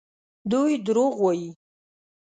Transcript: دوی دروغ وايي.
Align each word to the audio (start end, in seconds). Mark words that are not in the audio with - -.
دوی 0.51 0.73
دروغ 0.85 1.13
وايي. 1.23 1.49